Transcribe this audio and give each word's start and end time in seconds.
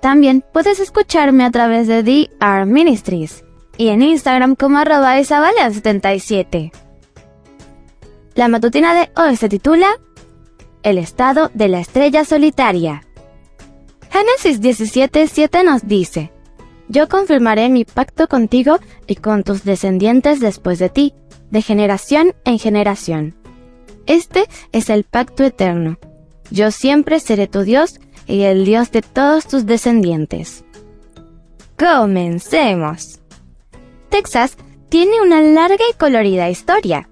También 0.00 0.42
puedes 0.52 0.80
escucharme 0.80 1.44
a 1.44 1.50
través 1.50 1.86
de 1.86 2.02
DR 2.02 2.66
Ministries 2.66 3.44
y 3.76 3.88
en 3.88 4.02
Instagram 4.02 4.56
como 4.56 4.78
arroba 4.78 5.18
isabalean77. 5.18 6.72
La 8.34 8.48
matutina 8.48 8.94
de 8.94 9.10
hoy 9.16 9.36
se 9.36 9.48
titula 9.48 9.88
El 10.82 10.98
estado 10.98 11.50
de 11.52 11.68
la 11.68 11.80
estrella 11.80 12.24
solitaria. 12.24 13.02
Génesis 14.10 14.60
17:7 14.60 15.64
nos 15.64 15.86
dice, 15.86 16.32
Yo 16.88 17.08
confirmaré 17.08 17.68
mi 17.68 17.84
pacto 17.84 18.28
contigo 18.28 18.78
y 19.06 19.16
con 19.16 19.44
tus 19.44 19.64
descendientes 19.64 20.40
después 20.40 20.78
de 20.78 20.88
ti, 20.88 21.14
de 21.50 21.62
generación 21.62 22.34
en 22.44 22.58
generación. 22.58 23.34
Este 24.06 24.46
es 24.72 24.90
el 24.90 25.04
pacto 25.04 25.44
eterno. 25.44 25.98
Yo 26.50 26.70
siempre 26.70 27.20
seré 27.20 27.46
tu 27.46 27.60
Dios 27.60 28.00
y 28.30 28.44
el 28.44 28.64
Dios 28.64 28.90
de 28.90 29.02
todos 29.02 29.46
tus 29.46 29.66
descendientes. 29.66 30.64
Comencemos. 31.78 33.20
Texas 34.08 34.56
tiene 34.88 35.20
una 35.20 35.40
larga 35.40 35.84
y 35.90 35.96
colorida 35.96 36.50
historia. 36.50 37.08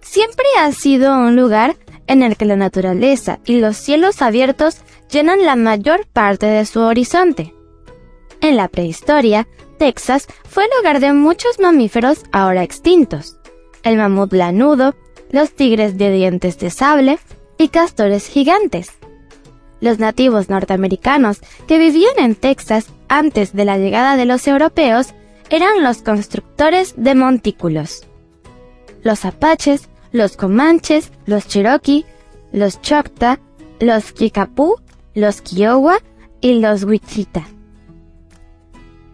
Siempre 0.00 0.44
ha 0.58 0.72
sido 0.72 1.16
un 1.16 1.36
lugar 1.36 1.76
en 2.06 2.22
el 2.22 2.36
que 2.36 2.44
la 2.44 2.56
naturaleza 2.56 3.40
y 3.44 3.58
los 3.58 3.76
cielos 3.76 4.22
abiertos 4.22 4.78
llenan 5.10 5.44
la 5.44 5.56
mayor 5.56 6.06
parte 6.06 6.46
de 6.46 6.66
su 6.66 6.80
horizonte. 6.80 7.54
En 8.40 8.56
la 8.56 8.68
prehistoria, 8.68 9.46
Texas 9.78 10.26
fue 10.48 10.64
el 10.64 10.70
hogar 10.80 11.00
de 11.00 11.12
muchos 11.12 11.58
mamíferos 11.60 12.24
ahora 12.32 12.62
extintos. 12.62 13.38
El 13.82 13.96
mamut 13.96 14.32
lanudo, 14.32 14.94
los 15.30 15.52
tigres 15.52 15.98
de 15.98 16.10
dientes 16.10 16.58
de 16.58 16.70
sable 16.70 17.18
y 17.58 17.68
castores 17.68 18.26
gigantes. 18.26 18.92
Los 19.84 19.98
nativos 19.98 20.48
norteamericanos 20.48 21.40
que 21.68 21.78
vivían 21.78 22.14
en 22.16 22.36
Texas 22.36 22.86
antes 23.08 23.52
de 23.52 23.66
la 23.66 23.76
llegada 23.76 24.16
de 24.16 24.24
los 24.24 24.46
europeos 24.46 25.12
eran 25.50 25.82
los 25.82 26.00
constructores 26.00 26.94
de 26.96 27.14
montículos. 27.14 28.06
Los 29.02 29.26
apaches, 29.26 29.90
los 30.10 30.38
comanches, 30.38 31.12
los 31.26 31.46
cherokee, 31.46 32.06
los 32.50 32.80
choctaw, 32.80 33.36
los 33.78 34.12
kickapoo, 34.12 34.80
los 35.12 35.42
kiowa 35.42 35.98
y 36.40 36.60
los 36.60 36.84
wichita. 36.84 37.46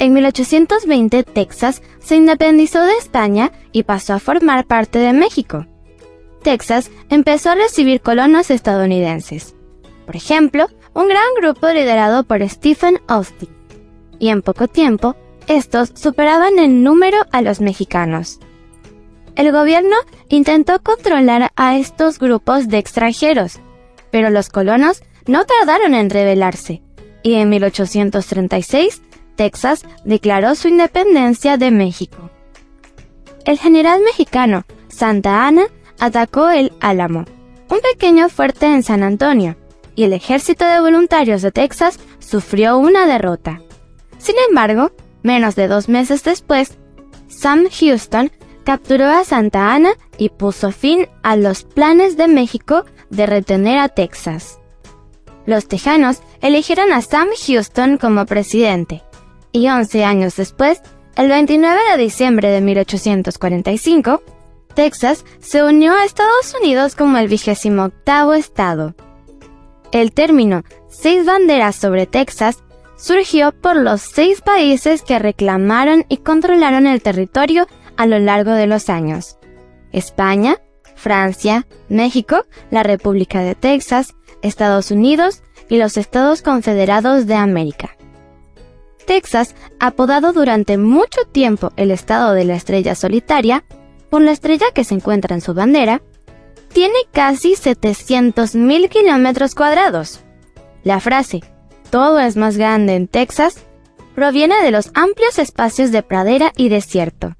En 0.00 0.14
1820 0.14 1.22
Texas 1.22 1.80
se 2.00 2.16
independizó 2.16 2.82
de 2.82 2.94
España 2.94 3.52
y 3.70 3.84
pasó 3.84 4.14
a 4.14 4.18
formar 4.18 4.66
parte 4.66 4.98
de 4.98 5.12
México. 5.12 5.64
Texas 6.42 6.90
empezó 7.08 7.50
a 7.50 7.54
recibir 7.54 8.00
colonos 8.00 8.50
estadounidenses 8.50 9.55
por 10.06 10.16
ejemplo, 10.16 10.68
un 10.94 11.08
gran 11.08 11.26
grupo 11.38 11.68
liderado 11.68 12.24
por 12.24 12.48
Stephen 12.48 13.00
Austin. 13.08 13.50
Y 14.18 14.28
en 14.30 14.40
poco 14.40 14.68
tiempo, 14.68 15.16
estos 15.46 15.92
superaban 15.94 16.58
en 16.58 16.82
número 16.82 17.18
a 17.32 17.42
los 17.42 17.60
mexicanos. 17.60 18.40
El 19.34 19.52
gobierno 19.52 19.96
intentó 20.28 20.82
controlar 20.82 21.50
a 21.56 21.76
estos 21.76 22.18
grupos 22.18 22.68
de 22.68 22.78
extranjeros, 22.78 23.60
pero 24.10 24.30
los 24.30 24.48
colonos 24.48 25.02
no 25.26 25.44
tardaron 25.44 25.94
en 25.94 26.08
rebelarse, 26.08 26.82
y 27.22 27.34
en 27.34 27.50
1836 27.50 29.02
Texas 29.34 29.84
declaró 30.04 30.54
su 30.54 30.68
independencia 30.68 31.58
de 31.58 31.70
México. 31.70 32.30
El 33.44 33.58
general 33.58 34.00
mexicano 34.02 34.64
Santa 34.88 35.46
Ana 35.46 35.66
atacó 35.98 36.48
el 36.48 36.72
Álamo, 36.80 37.26
un 37.68 37.80
pequeño 37.80 38.30
fuerte 38.30 38.66
en 38.66 38.82
San 38.82 39.02
Antonio, 39.02 39.56
y 39.96 40.04
el 40.04 40.12
ejército 40.12 40.64
de 40.64 40.80
voluntarios 40.80 41.42
de 41.42 41.50
Texas 41.50 41.98
sufrió 42.20 42.78
una 42.78 43.06
derrota. 43.06 43.60
Sin 44.18 44.36
embargo, 44.48 44.92
menos 45.22 45.56
de 45.56 45.66
dos 45.66 45.88
meses 45.88 46.22
después, 46.22 46.78
Sam 47.26 47.66
Houston 47.80 48.30
capturó 48.64 49.06
a 49.06 49.24
Santa 49.24 49.74
Ana 49.74 49.90
y 50.18 50.28
puso 50.28 50.70
fin 50.70 51.08
a 51.22 51.36
los 51.36 51.64
planes 51.64 52.16
de 52.16 52.28
México 52.28 52.84
de 53.10 53.26
retener 53.26 53.78
a 53.78 53.88
Texas. 53.88 54.60
Los 55.46 55.68
tejanos 55.68 56.20
eligieron 56.40 56.92
a 56.92 57.00
Sam 57.02 57.28
Houston 57.46 57.98
como 57.98 58.26
presidente, 58.26 59.02
y 59.52 59.68
11 59.68 60.04
años 60.04 60.36
después, 60.36 60.82
el 61.14 61.28
29 61.28 61.80
de 61.92 62.02
diciembre 62.02 62.48
de 62.50 62.60
1845, 62.60 64.22
Texas 64.74 65.24
se 65.40 65.62
unió 65.62 65.94
a 65.94 66.04
Estados 66.04 66.54
Unidos 66.60 66.94
como 66.94 67.16
el 67.16 67.28
vigésimo 67.28 67.84
octavo 67.84 68.34
estado. 68.34 68.94
El 69.92 70.12
término 70.12 70.62
seis 70.88 71.24
banderas 71.24 71.76
sobre 71.76 72.06
Texas 72.06 72.62
surgió 72.96 73.52
por 73.52 73.76
los 73.76 74.00
seis 74.00 74.40
países 74.40 75.02
que 75.02 75.18
reclamaron 75.18 76.04
y 76.08 76.18
controlaron 76.18 76.86
el 76.86 77.02
territorio 77.02 77.66
a 77.96 78.06
lo 78.06 78.18
largo 78.18 78.52
de 78.52 78.66
los 78.66 78.88
años. 78.88 79.38
España, 79.92 80.56
Francia, 80.94 81.66
México, 81.88 82.44
la 82.70 82.82
República 82.82 83.40
de 83.40 83.54
Texas, 83.54 84.14
Estados 84.42 84.90
Unidos 84.90 85.42
y 85.68 85.78
los 85.78 85.96
Estados 85.96 86.42
Confederados 86.42 87.26
de 87.26 87.34
América. 87.34 87.96
Texas, 89.06 89.54
apodado 89.78 90.32
durante 90.32 90.78
mucho 90.78 91.22
tiempo 91.30 91.72
el 91.76 91.90
estado 91.90 92.32
de 92.32 92.44
la 92.44 92.56
estrella 92.56 92.94
solitaria, 92.94 93.64
por 94.10 94.22
la 94.22 94.32
estrella 94.32 94.66
que 94.74 94.84
se 94.84 94.94
encuentra 94.94 95.34
en 95.34 95.40
su 95.40 95.54
bandera, 95.54 96.02
tiene 96.76 97.06
casi 97.10 97.54
700.000 97.54 98.90
kilómetros 98.90 99.54
cuadrados. 99.54 100.20
La 100.84 101.00
frase, 101.00 101.40
todo 101.88 102.20
es 102.20 102.36
más 102.36 102.58
grande 102.58 102.96
en 102.96 103.08
Texas, 103.08 103.64
proviene 104.14 104.62
de 104.62 104.70
los 104.70 104.90
amplios 104.92 105.38
espacios 105.38 105.90
de 105.90 106.02
pradera 106.02 106.52
y 106.54 106.68
desierto. 106.68 107.34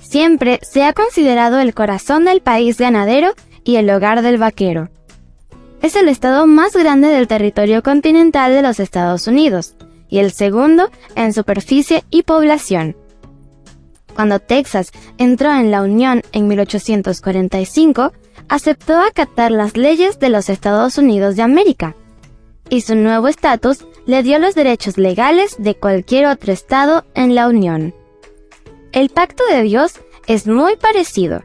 Siempre 0.00 0.60
se 0.62 0.82
ha 0.82 0.94
considerado 0.94 1.60
el 1.60 1.74
corazón 1.74 2.24
del 2.24 2.40
país 2.40 2.78
ganadero 2.78 3.34
y 3.64 3.76
el 3.76 3.90
hogar 3.90 4.22
del 4.22 4.38
vaquero. 4.38 4.88
Es 5.82 5.94
el 5.94 6.08
estado 6.08 6.46
más 6.46 6.74
grande 6.74 7.08
del 7.08 7.28
territorio 7.28 7.82
continental 7.82 8.50
de 8.54 8.62
los 8.62 8.80
Estados 8.80 9.26
Unidos 9.26 9.74
y 10.08 10.20
el 10.20 10.32
segundo 10.32 10.90
en 11.16 11.34
superficie 11.34 12.04
y 12.08 12.22
población. 12.22 12.96
Cuando 14.20 14.38
Texas 14.38 14.92
entró 15.16 15.50
en 15.50 15.70
la 15.70 15.80
Unión 15.80 16.20
en 16.32 16.46
1845, 16.46 18.12
aceptó 18.50 19.00
acatar 19.00 19.50
las 19.50 19.78
leyes 19.78 20.18
de 20.18 20.28
los 20.28 20.50
Estados 20.50 20.98
Unidos 20.98 21.36
de 21.36 21.42
América, 21.42 21.96
y 22.68 22.82
su 22.82 22.96
nuevo 22.96 23.28
estatus 23.28 23.86
le 24.04 24.22
dio 24.22 24.38
los 24.38 24.54
derechos 24.54 24.98
legales 24.98 25.56
de 25.58 25.74
cualquier 25.74 26.26
otro 26.26 26.52
estado 26.52 27.06
en 27.14 27.34
la 27.34 27.48
Unión. 27.48 27.94
El 28.92 29.08
pacto 29.08 29.42
de 29.50 29.62
Dios 29.62 29.94
es 30.26 30.46
muy 30.46 30.76
parecido. 30.76 31.42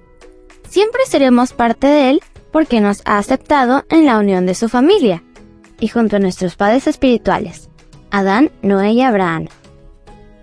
Siempre 0.67 0.99
seremos 1.07 1.53
parte 1.53 1.87
de 1.87 2.09
él 2.09 2.21
porque 2.51 2.81
nos 2.81 3.03
ha 3.05 3.19
aceptado 3.19 3.85
en 3.89 4.05
la 4.05 4.19
unión 4.19 4.45
de 4.45 4.53
su 4.53 4.67
familia, 4.67 5.23
y 5.79 5.87
junto 5.87 6.17
a 6.17 6.19
nuestros 6.19 6.57
padres 6.57 6.87
espirituales, 6.87 7.69
Adán, 8.11 8.51
Noé 8.61 8.91
y 8.91 9.01
Abraham 9.01 9.47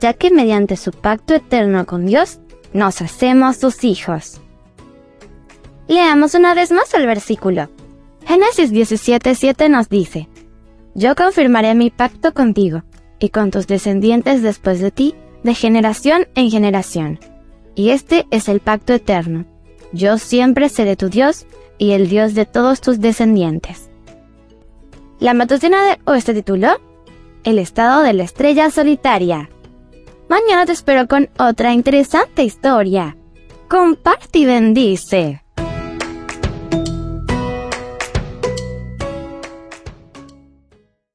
ya 0.03 0.13
que 0.15 0.33
mediante 0.33 0.77
su 0.77 0.91
pacto 0.91 1.35
eterno 1.35 1.87
con 1.87 2.07
Dios 2.07 2.41
nos 2.73 3.01
hacemos 3.01 3.57
sus 3.57 3.85
hijos. 3.85 4.41
Leamos 5.87 6.35
una 6.35 6.55
vez 6.55 6.73
más 6.73 6.93
el 6.95 7.07
versículo. 7.07 7.69
Génesis 8.27 8.73
17:7 8.73 9.71
nos 9.71 9.89
dice, 9.89 10.29
Yo 10.95 11.15
confirmaré 11.15 11.75
mi 11.75 11.91
pacto 11.91 12.35
contigo 12.35 12.83
y 13.21 13.29
con 13.29 13.53
tus 13.53 13.69
descendientes 13.69 14.43
después 14.43 14.81
de 14.81 14.91
ti, 14.91 15.15
de 15.45 15.55
generación 15.55 16.27
en 16.35 16.51
generación. 16.51 17.21
Y 17.77 17.91
este 17.91 18.27
es 18.31 18.49
el 18.49 18.59
pacto 18.59 18.93
eterno. 18.93 19.45
Yo 19.93 20.19
siempre 20.19 20.69
seré 20.69 20.97
tu 20.97 21.11
Dios 21.11 21.47
y 21.79 21.93
el 21.93 22.09
Dios 22.09 22.35
de 22.35 22.45
todos 22.45 22.81
tus 22.81 23.01
descendientes. 23.01 23.89
La 25.21 25.35
matutina 25.35 25.85
de 25.85 26.01
hoy 26.07 26.21
se 26.21 26.35
tituló 26.35 26.81
El 27.45 27.61
estado 27.61 28.03
de 28.03 28.13
la 28.15 28.25
estrella 28.25 28.71
solitaria. 28.71 29.49
Mañana 30.33 30.65
te 30.65 30.73
espero 30.73 31.07
con 31.09 31.29
otra 31.39 31.75
interesante 31.75 32.43
historia. 32.43 33.19
Comparte 33.69 34.39
y 34.39 34.47
bendice. 34.47 35.43